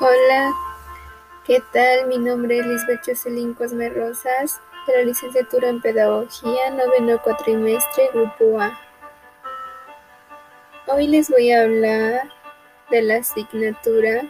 Hola, 0.00 0.54
¿qué 1.42 1.60
tal? 1.72 2.06
Mi 2.06 2.18
nombre 2.18 2.60
es 2.60 2.66
Lisbeth 2.66 3.00
Jocelyn 3.04 3.52
Cosme 3.52 3.88
Rosas, 3.88 4.60
de 4.86 4.96
la 4.96 5.02
licenciatura 5.02 5.70
en 5.70 5.80
Pedagogía, 5.80 6.70
noveno 6.70 7.20
cuatrimestre, 7.20 8.08
Grupo 8.14 8.60
A. 8.60 8.78
Hoy 10.86 11.08
les 11.08 11.28
voy 11.28 11.50
a 11.50 11.62
hablar 11.62 12.32
de 12.90 13.02
la 13.02 13.16
asignatura 13.16 14.22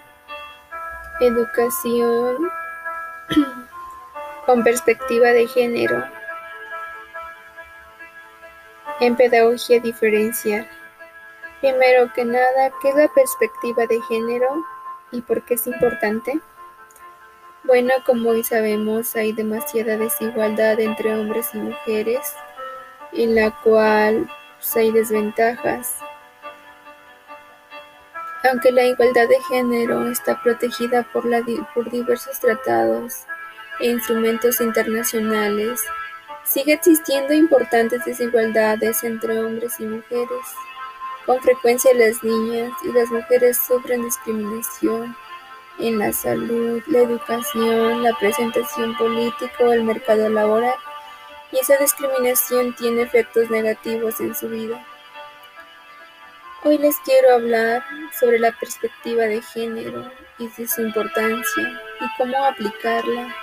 Educación 1.20 2.48
con 4.46 4.64
perspectiva 4.64 5.32
de 5.32 5.46
género 5.48 6.02
en 9.00 9.16
Pedagogía 9.16 9.80
Diferencial. 9.80 10.66
Primero 11.60 12.10
que 12.14 12.24
nada, 12.24 12.72
¿qué 12.80 12.88
es 12.88 12.94
la 12.94 13.08
perspectiva 13.08 13.84
de 13.84 14.00
género? 14.08 14.64
¿Y 15.10 15.22
por 15.22 15.44
qué 15.44 15.54
es 15.54 15.66
importante? 15.66 16.40
Bueno, 17.64 17.92
como 18.06 18.30
hoy 18.30 18.44
sabemos, 18.44 19.14
hay 19.16 19.32
demasiada 19.32 19.96
desigualdad 19.96 20.80
entre 20.80 21.14
hombres 21.14 21.50
y 21.54 21.58
mujeres, 21.58 22.32
en 23.12 23.34
la 23.34 23.50
cual 23.62 24.28
pues, 24.58 24.76
hay 24.76 24.90
desventajas. 24.90 25.96
Aunque 28.48 28.70
la 28.70 28.84
igualdad 28.84 29.28
de 29.28 29.40
género 29.48 30.08
está 30.08 30.40
protegida 30.42 31.02
por, 31.12 31.24
diversos 31.90 32.38
tratados 32.38 33.24
e 33.80 33.88
instrumentos 33.88 34.60
internacionales, 34.60 35.82
sigue 36.44 36.74
existiendo 36.74 37.34
importantes 37.34 38.04
desigualdades 38.04 39.02
entre 39.04 39.42
hombres 39.42 39.80
y 39.80 39.86
mujeres. 39.86 40.46
Con 41.28 41.42
frecuencia 41.42 41.92
las 41.92 42.24
niñas 42.24 42.72
y 42.82 42.90
las 42.90 43.10
mujeres 43.10 43.58
sufren 43.58 44.02
discriminación 44.02 45.14
en 45.78 45.98
la 45.98 46.10
salud, 46.10 46.82
la 46.86 47.00
educación, 47.00 48.02
la 48.02 48.14
presentación 48.14 48.96
política 48.96 49.52
o 49.60 49.72
el 49.74 49.82
mercado 49.82 50.30
laboral, 50.30 50.74
y 51.52 51.58
esa 51.58 51.76
discriminación 51.76 52.74
tiene 52.76 53.02
efectos 53.02 53.50
negativos 53.50 54.18
en 54.20 54.34
su 54.34 54.48
vida. 54.48 54.82
Hoy 56.64 56.78
les 56.78 56.96
quiero 57.04 57.34
hablar 57.34 57.84
sobre 58.18 58.38
la 58.38 58.52
perspectiva 58.52 59.24
de 59.24 59.42
género 59.42 60.10
y 60.38 60.48
su 60.66 60.80
importancia 60.80 61.82
y 62.00 62.06
cómo 62.16 62.42
aplicarla. 62.42 63.36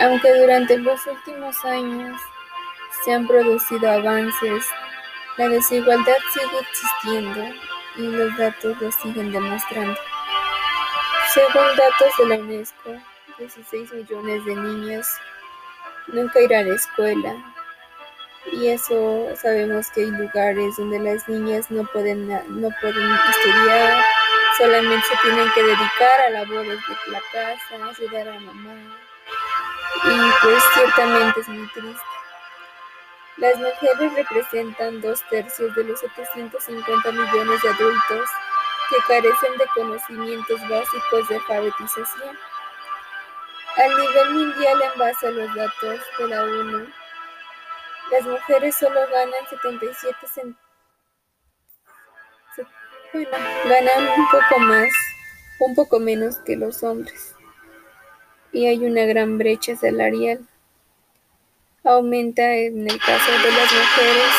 Aunque 0.00 0.32
durante 0.40 0.78
los 0.78 1.06
últimos 1.06 1.62
años 1.66 2.18
se 3.04 3.12
han 3.12 3.26
producido 3.26 3.90
avances 3.90 4.64
la 5.36 5.48
desigualdad 5.48 6.16
sigue 6.32 6.58
existiendo 6.60 7.40
y 7.96 8.02
los 8.02 8.36
datos 8.36 8.80
lo 8.80 8.92
siguen 8.92 9.32
demostrando. 9.32 9.98
Según 11.32 11.76
datos 11.76 12.12
de 12.18 12.26
la 12.26 12.36
UNESCO, 12.36 12.96
16 13.38 13.92
millones 13.92 14.44
de 14.44 14.54
niños 14.54 15.06
nunca 16.08 16.40
irán 16.40 16.66
a 16.66 16.68
la 16.68 16.74
escuela 16.76 17.34
y 18.52 18.68
eso 18.68 19.28
sabemos 19.40 19.90
que 19.90 20.02
hay 20.02 20.10
lugares 20.10 20.76
donde 20.76 20.98
las 21.00 21.28
niñas 21.28 21.70
no 21.70 21.84
pueden, 21.92 22.28
no 22.28 22.68
pueden 22.80 23.12
estudiar, 23.30 24.04
solamente 24.58 25.06
se 25.06 25.16
tienen 25.22 25.50
que 25.52 25.62
dedicar 25.62 26.20
a 26.26 26.30
labores 26.30 26.78
de 26.78 27.12
la 27.12 27.20
casa, 27.32 27.90
ayudar 27.90 28.28
a 28.28 28.38
mamá 28.38 28.74
y 30.04 30.32
pues 30.42 30.62
ciertamente 30.74 31.40
es 31.40 31.48
muy 31.48 31.66
triste. 31.68 32.13
Las 33.36 33.58
mujeres 33.58 34.14
representan 34.14 35.00
dos 35.00 35.20
tercios 35.28 35.74
de 35.74 35.84
los 35.84 35.98
750 35.98 37.10
millones 37.10 37.62
de 37.62 37.68
adultos 37.68 38.30
que 38.88 38.96
carecen 39.08 39.58
de 39.58 39.66
conocimientos 39.74 40.60
básicos 40.68 41.28
de 41.28 41.34
alfabetización. 41.36 42.38
Al 43.76 43.90
nivel 43.98 44.34
mundial, 44.34 44.82
en 44.82 44.98
base 45.00 45.26
a 45.26 45.30
los 45.30 45.52
datos 45.52 46.00
de 46.18 46.28
la 46.28 46.44
ONU, 46.44 46.86
las 48.12 48.22
mujeres 48.22 48.76
solo 48.76 49.00
ganan 49.10 49.48
77 49.50 50.16
centavos. 50.32 50.64
Bueno, 53.12 53.30
ganan 53.64 54.20
un 54.20 54.26
poco 54.28 54.60
más, 54.60 54.88
un 55.58 55.74
poco 55.74 55.98
menos 55.98 56.38
que 56.38 56.56
los 56.56 56.84
hombres. 56.84 57.34
Y 58.52 58.66
hay 58.66 58.84
una 58.86 59.04
gran 59.06 59.38
brecha 59.38 59.74
salarial 59.74 60.46
aumenta 61.84 62.42
en 62.54 62.88
el 62.88 62.98
caso 62.98 63.30
de 63.30 63.52
las 63.52 63.72
mujeres 63.72 64.34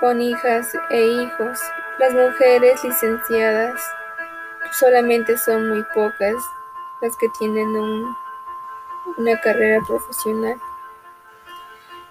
con 0.00 0.22
hijas 0.22 0.72
e 0.90 1.06
hijos. 1.06 1.60
Las 1.98 2.14
mujeres 2.14 2.82
licenciadas 2.82 3.78
solamente 4.72 5.36
son 5.36 5.68
muy 5.68 5.84
pocas 5.94 6.34
las 7.02 7.14
que 7.18 7.28
tienen 7.38 7.68
una 9.18 9.40
carrera 9.40 9.80
profesional. 9.86 10.58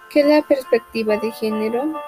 ¿Qué 0.08 0.20
es 0.20 0.26
la 0.26 0.42
perspectiva 0.42 1.16
de 1.16 1.32
género? 1.32 2.00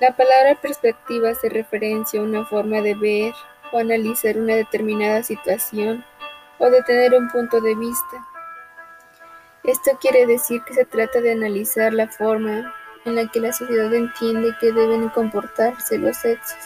La 0.00 0.16
palabra 0.16 0.54
perspectiva 0.60 1.30
hace 1.30 1.50
referencia 1.50 2.20
a 2.20 2.22
una 2.22 2.46
forma 2.46 2.80
de 2.80 2.94
ver 2.94 3.34
o 3.72 3.78
analizar 3.78 4.38
una 4.38 4.54
determinada 4.54 5.22
situación 5.22 6.04
o 6.58 6.70
de 6.70 6.82
tener 6.84 7.12
un 7.14 7.28
punto 7.28 7.60
de 7.60 7.74
vista. 7.74 8.26
Esto 9.68 9.90
quiere 10.00 10.24
decir 10.24 10.62
que 10.64 10.72
se 10.72 10.86
trata 10.86 11.20
de 11.20 11.32
analizar 11.32 11.92
la 11.92 12.08
forma 12.08 12.74
en 13.04 13.16
la 13.16 13.26
que 13.26 13.38
la 13.38 13.52
sociedad 13.52 13.92
entiende 13.92 14.56
que 14.62 14.72
deben 14.72 15.10
comportarse 15.10 15.98
los 15.98 16.16
sexos. 16.16 16.56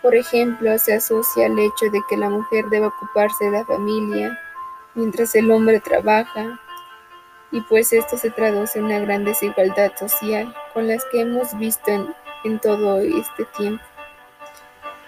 Por 0.00 0.14
ejemplo, 0.14 0.78
se 0.78 0.94
asocia 0.94 1.44
al 1.44 1.58
hecho 1.58 1.90
de 1.92 2.00
que 2.08 2.16
la 2.16 2.30
mujer 2.30 2.64
debe 2.70 2.86
ocuparse 2.86 3.44
de 3.44 3.50
la 3.50 3.66
familia 3.66 4.40
mientras 4.94 5.34
el 5.34 5.50
hombre 5.50 5.78
trabaja, 5.78 6.58
y 7.50 7.60
pues 7.60 7.92
esto 7.92 8.16
se 8.16 8.30
traduce 8.30 8.78
en 8.78 8.86
una 8.86 9.00
gran 9.00 9.26
desigualdad 9.26 9.92
social 9.98 10.56
con 10.72 10.88
las 10.88 11.04
que 11.12 11.20
hemos 11.20 11.54
visto 11.58 11.90
en, 11.90 12.14
en 12.44 12.58
todo 12.60 12.98
este 12.98 13.44
tiempo. 13.58 13.84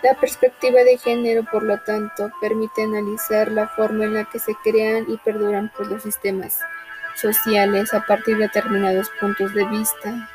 La 0.02 0.12
perspectiva 0.12 0.84
de 0.84 0.98
género, 0.98 1.42
por 1.50 1.62
lo 1.62 1.80
tanto, 1.84 2.30
permite 2.42 2.82
analizar 2.82 3.50
la 3.50 3.66
forma 3.66 4.04
en 4.04 4.12
la 4.12 4.24
que 4.26 4.38
se 4.38 4.54
crean 4.62 5.06
y 5.08 5.16
perduran 5.16 5.72
por 5.74 5.86
los 5.86 6.02
sistemas 6.02 6.60
sociales 7.18 7.92
a 7.94 8.00
partir 8.00 8.36
de 8.36 8.44
determinados 8.44 9.10
puntos 9.20 9.52
de 9.54 9.64
vista 9.66 10.28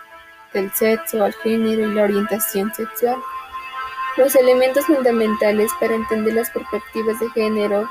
del 0.53 0.71
sexo, 0.73 1.25
el 1.25 1.33
género 1.33 1.81
y 1.89 1.93
la 1.93 2.03
orientación 2.03 2.73
sexual. 2.73 3.17
Los 4.17 4.35
elementos 4.35 4.85
fundamentales 4.85 5.71
para 5.79 5.95
entender 5.95 6.35
las 6.35 6.49
perspectivas 6.51 7.19
de 7.19 7.29
género 7.31 7.89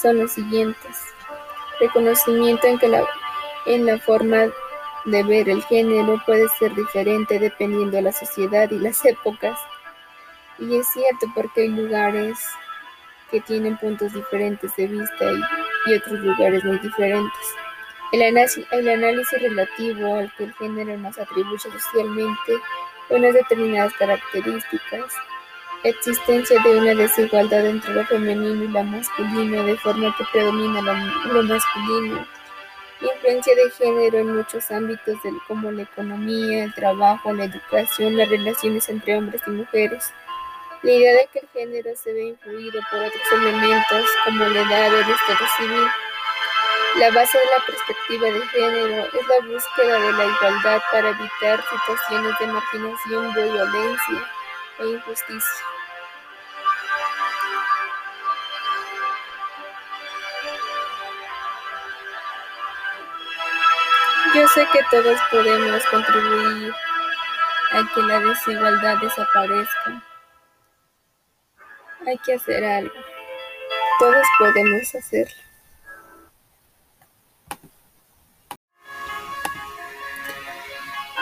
son 0.00 0.18
los 0.18 0.32
siguientes. 0.32 0.96
Reconocimiento 1.80 2.66
en 2.66 2.78
que 2.78 2.88
la, 2.88 3.04
en 3.66 3.84
la 3.84 3.98
forma 3.98 4.46
de 5.04 5.22
ver 5.22 5.48
el 5.48 5.62
género 5.64 6.20
puede 6.24 6.48
ser 6.58 6.74
diferente 6.74 7.38
dependiendo 7.38 7.96
de 7.96 8.02
la 8.02 8.12
sociedad 8.12 8.70
y 8.70 8.78
las 8.78 9.04
épocas. 9.04 9.58
Y 10.58 10.76
es 10.76 10.86
cierto 10.92 11.26
porque 11.34 11.62
hay 11.62 11.68
lugares 11.68 12.38
que 13.30 13.40
tienen 13.40 13.76
puntos 13.76 14.12
diferentes 14.12 14.74
de 14.76 14.86
vista 14.86 15.24
y 15.86 15.94
otros 15.94 16.20
lugares 16.20 16.64
muy 16.64 16.78
diferentes. 16.78 17.54
El 18.14 18.22
análisis 18.22 19.42
relativo 19.42 20.14
al 20.14 20.32
que 20.36 20.44
el 20.44 20.54
género 20.54 20.96
nos 20.98 21.18
atribuye 21.18 21.58
socialmente 21.58 22.52
unas 23.10 23.34
determinadas 23.34 23.92
características, 23.94 25.12
existencia 25.82 26.62
de 26.62 26.78
una 26.78 26.94
desigualdad 26.94 27.66
entre 27.66 27.92
lo 27.92 28.04
femenino 28.06 28.62
y 28.62 28.68
lo 28.68 28.84
masculino 28.84 29.64
de 29.64 29.76
forma 29.78 30.14
que 30.16 30.24
predomina 30.32 30.80
lo, 30.80 31.42
masculino, 31.42 32.24
influencia 33.00 33.52
de 33.56 33.70
género 33.72 34.18
en 34.18 34.36
muchos 34.36 34.70
ámbitos 34.70 35.18
como 35.48 35.72
la 35.72 35.82
economía, 35.82 36.66
el 36.66 36.74
trabajo, 36.74 37.32
la 37.32 37.46
educación, 37.46 38.16
las 38.16 38.28
relaciones 38.28 38.88
entre 38.90 39.18
hombres 39.18 39.42
y 39.44 39.50
mujeres. 39.50 40.12
La 40.82 40.92
idea 40.92 41.14
de 41.14 41.28
que 41.32 41.40
el 41.40 41.48
género 41.48 41.90
se 41.96 42.12
ve 42.12 42.26
influido 42.26 42.80
por 42.92 43.00
otros 43.00 43.32
elementos 43.32 44.08
como 44.24 44.44
la 44.44 44.60
edad 44.60 44.94
o 44.94 44.98
el 44.98 45.10
estado 45.10 45.48
civil 45.58 45.88
la 46.96 47.10
base 47.10 47.36
de 47.36 47.44
la 47.46 47.66
perspectiva 47.66 48.26
de 48.28 48.48
género 48.48 49.04
es 49.04 49.28
la 49.28 49.46
búsqueda 49.46 49.98
de 49.98 50.12
la 50.12 50.24
igualdad 50.26 50.82
para 50.92 51.10
evitar 51.10 51.64
situaciones 51.68 52.38
de 52.38 52.46
marginación, 52.46 53.34
violencia 53.34 54.30
e 54.78 54.86
injusticia. 54.86 55.64
Yo 64.34 64.48
sé 64.48 64.66
que 64.72 64.80
todos 64.90 65.20
podemos 65.30 65.84
contribuir 65.86 66.74
a 67.72 67.94
que 67.94 68.02
la 68.02 68.20
desigualdad 68.20 68.98
desaparezca. 68.98 70.02
Hay 72.06 72.18
que 72.18 72.34
hacer 72.34 72.64
algo. 72.64 72.94
Todos 73.98 74.26
podemos 74.38 74.94
hacerlo. 74.94 75.53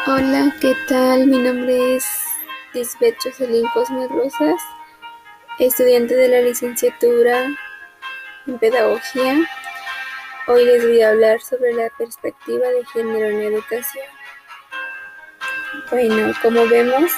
Hola, 0.04 0.52
¿qué 0.60 0.74
tal? 0.88 1.28
Mi 1.28 1.38
nombre 1.38 1.94
es 1.94 2.04
Lisbeth 2.74 3.18
Jocelyn 3.22 3.68
Cosme 3.68 4.08
Rosas 4.08 4.60
estudiante 5.60 6.16
de 6.16 6.26
la 6.26 6.40
licenciatura 6.40 7.46
en 8.48 8.58
Pedagogía. 8.58 9.48
Hoy 10.48 10.64
les 10.64 10.82
voy 10.82 11.02
a 11.02 11.10
hablar 11.10 11.40
sobre 11.40 11.72
la 11.74 11.88
perspectiva 11.90 12.66
de 12.66 12.84
género 12.86 13.28
en 13.28 13.38
la 13.38 13.44
educación. 13.44 14.04
Bueno, 15.92 16.32
como 16.42 16.66
vemos, 16.66 17.12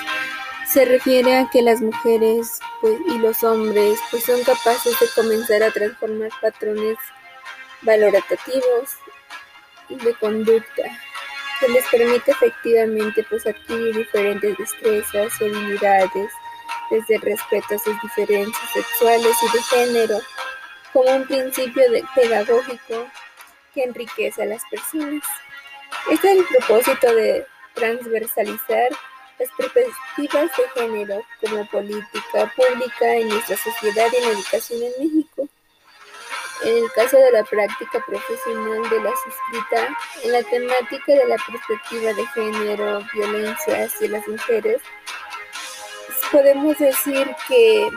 se 0.66 0.84
refiere 0.84 1.38
a 1.38 1.48
que 1.50 1.62
las 1.62 1.80
mujeres 1.80 2.60
pues, 2.82 3.00
y 3.06 3.16
los 3.16 3.42
hombres 3.44 3.98
pues, 4.10 4.24
son 4.24 4.44
capaces 4.44 4.94
de 5.00 5.06
comenzar 5.14 5.62
a 5.62 5.70
transformar 5.70 6.30
patrones 6.42 6.98
valorativos 7.80 8.90
de 9.88 10.14
conducta 10.20 10.82
que 11.60 11.68
les 11.68 11.86
permite 11.88 12.30
efectivamente 12.30 13.24
pues, 13.28 13.46
adquirir 13.46 13.96
diferentes 13.96 14.56
destrezas 14.58 15.40
y 15.40 15.44
habilidades 15.44 16.30
desde 16.90 17.16
el 17.16 17.22
respeto 17.22 17.74
a 17.74 17.78
sus 17.78 18.00
diferencias 18.02 18.70
sexuales 18.72 19.36
y 19.42 19.56
de 19.56 19.62
género 19.62 20.18
como 20.92 21.10
un 21.10 21.26
principio 21.26 21.82
pedagógico 22.14 23.08
que 23.74 23.82
enriquece 23.82 24.42
a 24.42 24.46
las 24.46 24.62
personas. 24.70 25.24
Este 26.10 26.32
es 26.32 26.38
el 26.38 26.44
propósito 26.46 27.14
de 27.14 27.46
transversalizar 27.74 28.90
las 29.38 29.48
perspectivas 29.56 30.50
de 30.56 30.80
género 30.80 31.22
como 31.40 31.66
política 31.68 32.52
pública 32.54 33.16
en 33.16 33.28
nuestra 33.28 33.56
sociedad 33.56 34.06
y 34.12 34.16
en 34.16 34.22
la 34.22 34.28
educación 34.30 34.82
en 34.82 35.04
México. 35.04 35.48
En 36.64 36.78
el 36.78 36.90
caso 36.92 37.18
de 37.18 37.30
la 37.30 37.44
práctica 37.44 38.02
profesional 38.06 38.88
de 38.88 39.00
la 39.00 39.10
suscrita, 39.22 39.98
en 40.22 40.32
la 40.32 40.42
temática 40.44 41.12
de 41.12 41.28
la 41.28 41.36
perspectiva 41.36 42.12
de 42.14 42.26
género, 42.28 43.00
violencia 43.12 43.84
hacia 43.84 44.08
las 44.08 44.26
mujeres, 44.26 44.80
podemos 46.32 46.78
decir 46.78 47.30
que 47.46 47.88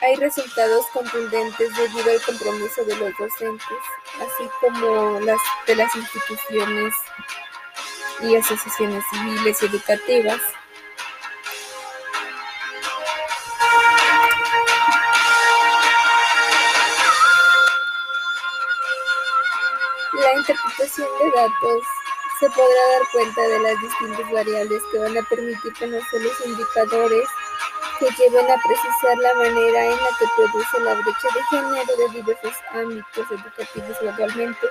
hay 0.00 0.16
resultados 0.16 0.86
contundentes 0.92 1.76
debido 1.76 2.10
al 2.10 2.22
compromiso 2.22 2.84
de 2.84 2.96
los 2.96 3.12
docentes, 3.16 3.78
así 4.16 4.48
como 4.60 5.20
las, 5.20 5.40
de 5.66 5.76
las 5.76 5.94
instituciones 5.94 6.94
y 8.22 8.36
asociaciones 8.36 9.04
civiles 9.10 9.62
y 9.62 9.66
educativas. 9.66 10.40
La 20.28 20.34
interpretación 20.34 21.08
de 21.20 21.30
datos 21.30 21.84
se 22.38 22.50
podrá 22.50 22.82
dar 22.92 23.02
cuenta 23.12 23.40
de 23.40 23.60
las 23.60 23.80
distintas 23.80 24.30
variables 24.30 24.82
que 24.92 24.98
van 24.98 25.16
a 25.16 25.22
permitir 25.22 25.72
conocer 25.72 26.20
los 26.20 26.46
indicadores 26.46 27.24
que 27.98 28.10
lleven 28.10 28.44
a 28.50 28.56
precisar 28.60 29.16
la 29.22 29.34
manera 29.36 29.84
en 29.86 29.90
la 29.90 30.10
que 30.18 30.26
produce 30.36 30.80
la 30.80 30.94
brecha 30.96 31.28
de 31.32 31.42
género 31.48 31.96
de 31.96 32.08
diversos 32.20 32.52
ámbitos 32.72 33.30
educativos 33.30 34.00
globalmente. 34.02 34.66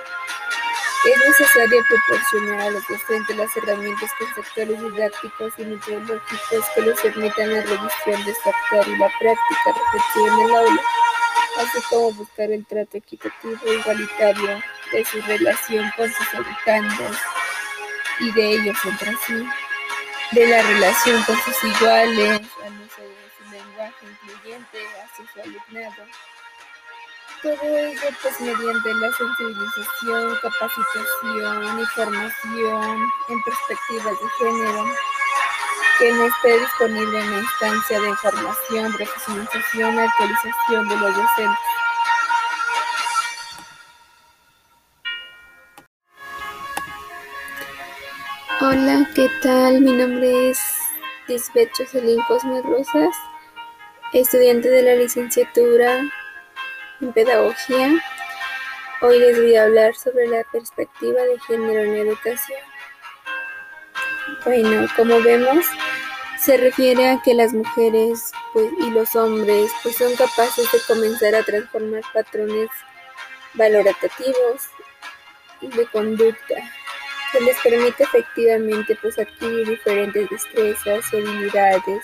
Es 1.10 1.26
necesario 1.26 1.82
proporcionar 1.88 2.60
a 2.60 2.70
los 2.70 2.82
docentes 2.86 3.36
las 3.36 3.56
herramientas 3.56 4.10
conceptuales, 4.16 4.80
didácticas 4.80 5.52
y 5.58 5.64
metodológicas 5.64 6.70
que 6.72 6.82
les 6.82 7.00
permitan 7.00 7.52
la 7.52 7.62
revisión 7.62 8.24
de 8.24 8.32
actuar 8.46 8.86
y 8.86 8.96
la 8.96 9.10
práctica 9.18 9.74
reflexiva 9.74 10.28
en 10.28 10.40
el 10.40 10.54
aula, 10.54 10.82
así 11.58 11.82
como 11.90 12.12
buscar 12.12 12.48
el 12.52 12.64
trato 12.64 12.96
equitativo 12.96 13.58
e 13.66 13.74
igualitario 13.74 14.62
de 14.92 15.04
su 15.04 15.20
relación 15.22 15.90
con 15.96 16.12
sus 16.12 16.34
educandos 16.34 17.16
y 18.20 18.32
de 18.32 18.50
ellos 18.52 18.76
entre 18.84 19.12
sí, 19.26 19.48
de 20.32 20.46
la 20.46 20.62
relación 20.62 21.22
con 21.24 21.36
sus 21.42 21.64
iguales, 21.64 22.40
al 22.64 22.72
uso 22.80 23.02
de 23.02 23.30
su 23.36 23.50
lenguaje 23.50 24.06
incluyente 24.06 24.78
hacia 25.04 25.32
su 25.32 25.40
alumnado. 25.40 26.06
Todo 27.42 27.78
ello 27.78 28.08
pues 28.20 28.40
mediante 28.40 28.94
la 28.94 29.12
sensibilización, 29.12 30.36
capacitación 30.42 31.80
y 31.80 31.86
formación 31.86 33.12
en 33.28 33.42
perspectivas 33.44 34.16
de 34.20 34.28
género 34.38 34.84
que 35.98 36.12
no 36.12 36.24
esté 36.26 36.58
disponible 36.60 37.20
en 37.20 37.30
la 37.30 37.38
instancia 37.38 38.00
de 38.00 38.08
información, 38.08 38.92
profesionalización, 38.92 39.98
actualización 39.98 40.88
de 40.88 40.96
los 40.96 41.16
docentes. 41.16 41.77
Hola, 48.60 49.08
¿qué 49.14 49.30
tal? 49.40 49.82
Mi 49.82 49.92
nombre 49.92 50.50
es 50.50 50.60
Lisbeth 51.28 51.70
Jocelyn 51.78 52.20
Cosme 52.26 52.60
Rosas, 52.60 53.14
estudiante 54.12 54.68
de 54.68 54.82
la 54.82 54.96
licenciatura 54.96 56.00
en 57.00 57.12
Pedagogía. 57.12 58.02
Hoy 59.00 59.20
les 59.20 59.40
voy 59.40 59.54
a 59.54 59.62
hablar 59.62 59.94
sobre 59.94 60.26
la 60.26 60.42
perspectiva 60.50 61.22
de 61.22 61.38
género 61.46 61.84
en 61.84 61.92
la 61.92 61.98
educación. 62.00 62.58
Bueno, 64.44 64.88
como 64.96 65.22
vemos, 65.22 65.64
se 66.40 66.56
refiere 66.56 67.10
a 67.10 67.22
que 67.22 67.34
las 67.34 67.52
mujeres 67.52 68.32
pues, 68.52 68.72
y 68.80 68.90
los 68.90 69.14
hombres 69.14 69.70
pues, 69.84 69.98
son 69.98 70.16
capaces 70.16 70.66
de 70.72 70.80
comenzar 70.88 71.36
a 71.36 71.44
transformar 71.44 72.02
patrones 72.12 72.70
valorativos 73.54 74.68
de 75.60 75.86
conducta 75.92 76.56
que 77.32 77.40
les 77.40 77.58
permite 77.60 78.04
efectivamente 78.04 78.96
pues, 79.00 79.18
adquirir 79.18 79.68
diferentes 79.68 80.28
destrezas 80.30 81.12
y 81.12 81.16
habilidades 81.16 82.02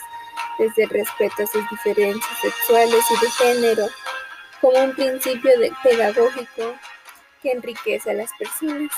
desde 0.59 0.85
el 0.85 0.91
respeto 0.91 1.43
a 1.43 1.47
sus 1.47 1.71
diferencias 1.71 2.39
sexuales 2.41 3.05
y 3.11 3.25
de 3.25 3.31
género 3.31 3.87
como 4.61 4.79
un 4.79 4.95
principio 4.95 5.51
pedagógico 5.83 6.75
que 7.43 7.53
enriquece 7.53 8.11
a 8.11 8.15
las 8.15 8.31
personas. 8.39 8.91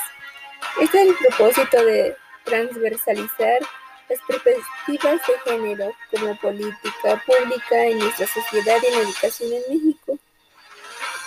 Este 0.81 1.03
es 1.03 1.09
el 1.09 1.15
propósito 1.17 1.85
de 1.85 2.17
transversalizar 2.45 3.61
las 4.09 4.21
perspectivas 4.29 5.21
de 5.27 5.51
género 5.51 5.93
como 6.11 6.39
política 6.39 7.23
pública 7.27 7.85
en 7.87 7.99
nuestra 7.99 8.27
sociedad 8.27 8.79
y 8.83 8.87
en 8.87 8.93
la 8.93 9.01
educación 9.01 9.53
en 9.53 9.75
México. 9.75 10.06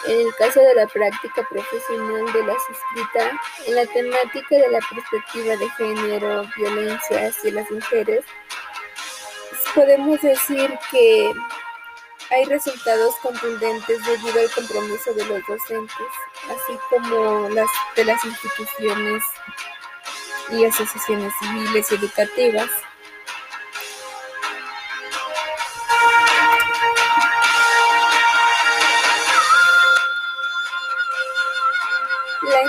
En 0.06 0.22
el 0.22 0.36
caso 0.36 0.62
de 0.62 0.76
la 0.76 0.88
práctica 0.88 1.46
profesional 1.50 2.32
de 2.32 2.44
la 2.44 2.56
suscrita, 2.68 3.40
en 3.68 3.76
la 3.76 3.86
temática 3.86 4.56
de 4.56 4.70
la 4.70 4.80
perspectiva 4.80 5.58
de 5.58 5.70
género, 5.72 6.46
violencia 6.56 7.28
hacia 7.28 7.52
las 7.52 7.70
mujeres, 7.70 8.24
podemos 9.76 10.22
decir 10.22 10.72
que 10.90 11.34
hay 12.32 12.46
resultados 12.46 13.16
contundentes 13.22 14.06
debido 14.06 14.40
al 14.40 14.52
compromiso 14.52 15.14
de 15.14 15.26
los 15.26 15.42
docentes, 15.48 16.08
así 16.46 16.80
como 16.90 17.50
las 17.50 17.70
de 17.96 18.06
las 18.06 18.24
instituciones 18.24 19.24
y 20.52 20.66
asociaciones 20.66 21.34
civiles 21.40 21.92
y 21.92 21.96
educativas. 21.96 22.70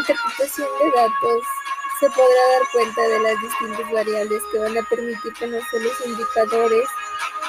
Interpretación 0.01 0.69
de 0.81 0.91
datos 0.91 1.43
se 2.01 2.09
podrá 2.11 2.43
dar 2.53 2.63
cuenta 2.73 3.03
de 3.03 3.19
las 3.21 3.41
distintas 3.41 3.93
variables 3.93 4.43
que 4.51 4.59
van 4.59 4.79
a 4.79 4.83
permitir 4.89 5.33
conocer 5.39 5.83
los 5.83 6.07
indicadores 6.07 6.89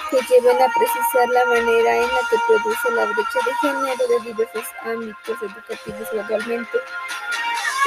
que 0.10 0.18
lleven 0.28 0.62
a 0.62 0.68
precisar 0.68 1.30
la 1.30 1.46
manera 1.46 1.96
en 1.96 2.08
la 2.08 2.22
que 2.30 2.38
produce 2.48 2.92
la 2.92 3.06
brecha 3.06 3.40
de 3.46 3.54
género 3.62 4.08
de 4.08 4.20
diversos 4.28 4.68
ámbitos 4.84 5.38
educativos 5.42 6.12
globalmente. 6.12 6.78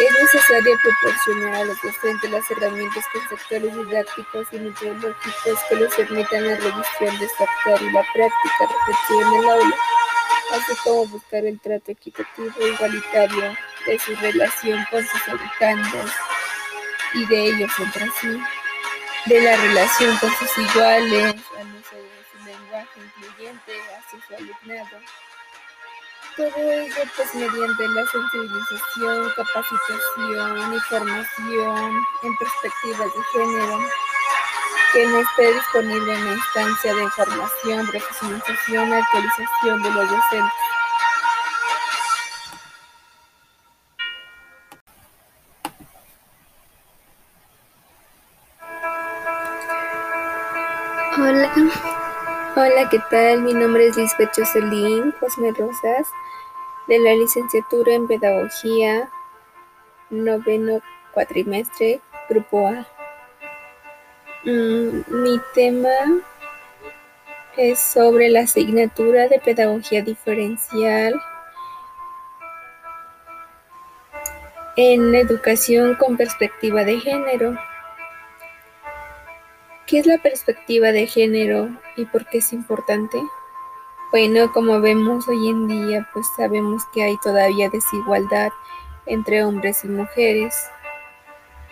Es 0.00 0.11
necesario 0.11 0.75
proporcionar 0.83 1.54
a 1.54 1.64
los 1.66 1.76
docentes 1.83 2.30
las 2.30 2.50
herramientas 2.50 3.04
conceptuales, 3.12 3.76
didácticas 3.76 4.47
y 4.52 4.59
metodológicas 4.59 5.59
que 5.68 5.76
les 5.76 5.94
permitan 5.94 6.49
la 6.49 6.56
revisión 6.56 7.18
de 7.21 7.26
y 7.26 7.92
la 7.92 8.04
práctica 8.14 8.62
reflexiva 8.73 9.21
en 9.21 9.35
el 9.35 9.50
aula, 9.50 9.76
así 10.53 10.73
como 10.83 11.07
buscar 11.07 11.45
el 11.45 11.59
trato 11.61 11.93
equitativo 11.93 12.53
e 12.61 12.69
igualitario 12.69 13.57
de 13.87 13.99
su 13.99 14.15
relación 14.17 14.85
con 14.91 15.07
sus 15.07 15.29
educandos 15.29 16.11
y 17.15 17.27
de 17.27 17.45
ellos 17.47 17.71
entre 17.79 18.07
sí, 18.21 18.41
de 19.27 19.41
la 19.41 19.57
relación 19.57 20.17
con 20.19 20.31
sus 20.37 20.59
iguales, 20.59 21.35
al 21.59 21.75
uso 21.77 21.97
de 21.97 22.25
su 22.31 22.45
lenguaje 22.45 23.01
incluyente 23.01 23.73
hacia 23.97 24.27
su 24.27 24.35
alumnado. 24.35 25.01
Todo 26.37 26.73
ello 26.73 27.03
pues 27.17 27.35
mediante 27.35 27.89
la 27.89 28.07
sensibilización, 28.07 29.31
capacitación 29.37 30.75
y 30.75 30.81
formación 30.81 32.07
en 32.25 32.37
perspectivas 32.37 33.09
de 33.15 33.23
género 33.33 33.79
que 34.95 35.05
no 35.09 35.19
esté 35.19 35.53
disponible 35.53 36.15
en 36.15 36.25
la 36.25 36.35
instancia 36.35 36.95
de 36.95 37.03
información, 37.03 37.87
profesionalización, 37.89 38.93
actualización 38.93 39.83
de 39.83 39.91
los 39.91 40.09
docentes. 40.09 40.53
Hola, 51.19 51.53
Hola, 52.55 52.89
¿qué 52.89 53.01
tal? 53.11 53.43
Mi 53.43 53.53
nombre 53.53 53.89
es 53.89 53.97
Lisbeth 53.97 54.31
Jocelyn 54.37 55.11
Cosme 55.19 55.51
Rosas, 55.59 56.07
de 56.87 57.01
la 57.01 57.15
licenciatura 57.15 57.95
en 57.95 58.07
Pedagogía, 58.07 59.11
noveno 60.11 60.81
cuatrimestre, 61.13 62.01
Grupo 62.29 62.69
A. 62.69 62.94
Mm, 64.45 65.05
mi 65.09 65.41
tema 65.55 65.89
es 67.57 67.79
sobre 67.79 68.29
la 68.29 68.41
asignatura 68.41 69.27
de 69.29 69.39
Pedagogía 69.39 70.03
Diferencial 70.03 71.19
en 74.77 75.15
Educación 75.15 75.95
con 75.95 76.19
Perspectiva 76.19 76.85
de 76.85 77.01
Género. 77.01 77.57
¿Qué 79.87 80.01
es 80.01 80.07
la 80.07 80.19
perspectiva 80.19 80.93
de 80.93 81.07
género 81.07 81.71
y 81.97 82.05
por 82.05 82.27
qué 82.27 82.39
es 82.39 82.53
importante? 82.53 83.19
Bueno, 84.11 84.53
como 84.53 84.81
vemos 84.81 85.27
hoy 85.27 85.49
en 85.49 85.69
día, 85.69 86.09
pues 86.13 86.27
sabemos 86.37 86.83
que 86.93 87.03
hay 87.03 87.17
todavía 87.23 87.71
desigualdad 87.71 88.53
entre 89.07 89.43
hombres 89.43 89.85
y 89.85 89.89
mujeres. 89.89 90.55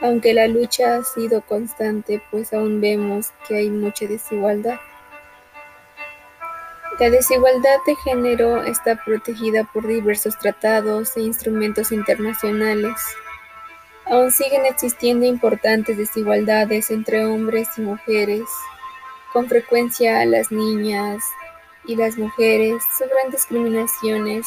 Aunque 0.03 0.35
la 0.35 0.49
lucha 0.49 0.97
ha 0.97 1.05
sido 1.05 1.43
constante, 1.43 2.21
pues 2.33 2.53
aún 2.53 2.81
vemos 2.81 3.29
que 3.47 3.55
hay 3.55 3.71
mucha 3.71 4.07
desigualdad. 4.07 4.81
La 6.99 7.09
desigualdad 7.09 7.77
de 7.87 7.95
género 7.97 8.65
está 8.65 8.97
protegida 8.97 9.63
por 9.73 9.87
diversos 9.87 10.37
tratados 10.39 11.17
e 11.17 11.21
instrumentos 11.21 11.93
internacionales. 11.93 12.95
Aún 14.07 14.33
siguen 14.33 14.67
existiendo 14.67 15.25
importantes 15.25 15.97
desigualdades 15.97 16.91
entre 16.91 17.25
hombres 17.25 17.69
y 17.77 17.83
mujeres. 17.83 18.43
Con 19.33 19.49
frecuencia 19.49 20.25
las 20.27 20.51
niñas 20.51 21.23
y 21.87 21.95
las 21.95 22.19
mujeres 22.19 22.83
sufren 22.99 23.31
discriminaciones 23.31 24.47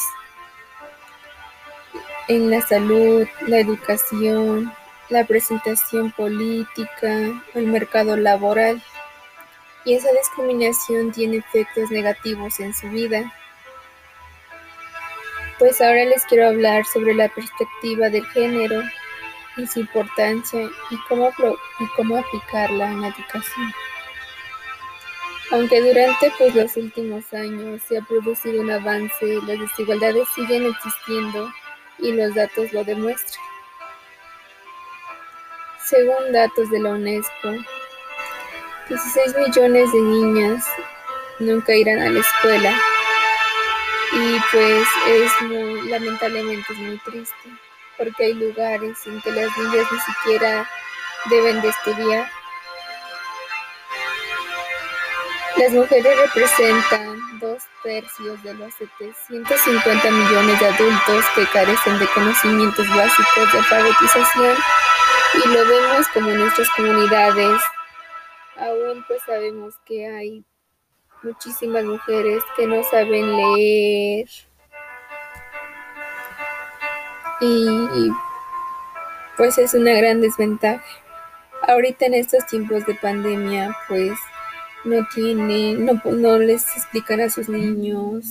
en 2.28 2.50
la 2.50 2.60
salud, 2.60 3.26
la 3.46 3.58
educación, 3.58 4.72
la 5.08 5.24
presentación 5.24 6.10
política, 6.12 7.42
el 7.54 7.66
mercado 7.66 8.16
laboral. 8.16 8.82
Y 9.84 9.94
esa 9.94 10.10
discriminación 10.12 11.12
tiene 11.12 11.38
efectos 11.38 11.90
negativos 11.90 12.58
en 12.60 12.74
su 12.74 12.88
vida. 12.88 13.32
Pues 15.58 15.80
ahora 15.80 16.04
les 16.04 16.24
quiero 16.24 16.48
hablar 16.48 16.84
sobre 16.86 17.14
la 17.14 17.28
perspectiva 17.28 18.10
del 18.10 18.26
género 18.26 18.82
y 19.56 19.66
su 19.66 19.80
importancia 19.80 20.68
y 20.90 20.96
cómo, 21.08 21.28
aplicarla 22.18 22.90
en 22.90 23.00
la 23.00 23.08
educación. 23.08 23.72
Aunque 25.52 25.80
durante 25.80 26.32
pues, 26.36 26.54
los 26.54 26.76
últimos 26.76 27.32
años 27.32 27.80
se 27.88 27.98
ha 27.98 28.02
producido 28.02 28.60
un 28.60 28.70
avance, 28.70 29.40
las 29.46 29.60
desigualdades 29.60 30.28
siguen 30.34 30.66
existiendo 30.66 31.48
y 32.00 32.12
los 32.12 32.34
datos 32.34 32.72
lo 32.72 32.84
demuestran. 32.84 33.55
Según 35.86 36.32
datos 36.32 36.68
de 36.70 36.80
la 36.80 36.90
UNESCO, 36.90 37.52
16 38.88 39.36
millones 39.36 39.92
de 39.92 40.00
niñas 40.00 40.64
nunca 41.38 41.76
irán 41.76 42.00
a 42.00 42.10
la 42.10 42.18
escuela 42.18 42.76
y 44.12 44.36
pues 44.50 44.88
es 45.06 45.42
muy, 45.42 45.88
lamentablemente 45.88 46.72
es 46.72 46.78
muy 46.78 46.98
triste 46.98 47.50
porque 47.96 48.24
hay 48.24 48.34
lugares 48.34 48.98
en 49.06 49.20
que 49.20 49.30
las 49.30 49.56
niñas 49.56 49.86
ni 49.92 49.98
siquiera 50.00 50.68
deben 51.30 51.62
de 51.62 51.68
estudiar. 51.68 52.28
Las 55.56 55.70
mujeres 55.70 56.18
representan 56.18 57.38
dos 57.38 57.62
tercios 57.84 58.42
de 58.42 58.54
los 58.54 58.74
750 58.74 60.10
millones 60.10 60.58
de 60.58 60.66
adultos 60.66 61.24
que 61.36 61.46
carecen 61.46 61.96
de 62.00 62.08
conocimientos 62.08 62.88
básicos 62.88 63.52
de 63.52 63.58
alfabetización 63.58 64.56
y 65.34 65.48
lo 65.48 65.66
vemos 65.66 66.08
como 66.14 66.30
en 66.30 66.40
nuestras 66.40 66.68
comunidades. 66.76 67.60
Aún 68.56 69.04
pues 69.06 69.22
sabemos 69.26 69.74
que 69.84 70.06
hay 70.08 70.44
muchísimas 71.22 71.84
mujeres 71.84 72.42
que 72.56 72.66
no 72.66 72.82
saben 72.84 73.36
leer, 73.36 74.28
y 77.40 78.10
pues 79.36 79.58
es 79.58 79.74
una 79.74 79.92
gran 79.92 80.20
desventaja. 80.20 80.82
Ahorita 81.68 82.06
en 82.06 82.14
estos 82.14 82.46
tiempos 82.46 82.86
de 82.86 82.94
pandemia 82.94 83.76
pues 83.88 84.12
no 84.84 85.06
tienen, 85.14 85.84
no, 85.84 86.00
no 86.04 86.38
les 86.38 86.64
explican 86.76 87.20
a 87.20 87.30
sus 87.30 87.48
niños. 87.48 88.24